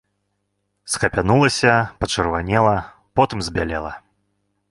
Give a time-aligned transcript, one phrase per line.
[0.93, 2.73] Схапянулася, пачырванела,
[3.19, 3.93] потым збялела.